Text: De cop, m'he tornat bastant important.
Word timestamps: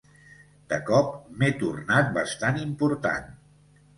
De 0.71 0.79
cop, 0.87 1.11
m'he 1.41 1.51
tornat 1.59 2.09
bastant 2.17 2.59
important. 2.65 3.31